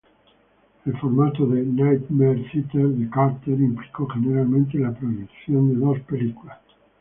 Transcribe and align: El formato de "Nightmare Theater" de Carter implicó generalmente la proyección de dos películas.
El 0.87 0.97
formato 0.97 1.45
de 1.45 1.61
"Nightmare 1.63 2.43
Theater" 2.51 2.87
de 2.87 3.07
Carter 3.07 3.53
implicó 3.59 4.07
generalmente 4.07 4.79
la 4.79 4.93
proyección 4.95 5.71
de 5.75 5.79
dos 5.79 5.99
películas. 6.09 6.57